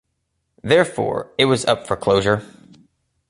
Therefore, 0.63 1.31
it 1.37 1.45
was 1.45 1.63
up 1.65 1.85
for 1.85 1.95
closure. 1.95 2.43